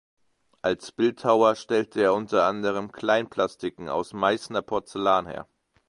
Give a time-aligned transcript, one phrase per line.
[0.63, 5.47] Als Bildhauer stellte er unter anderem Kleinplastiken aus Meißner Porzellan her.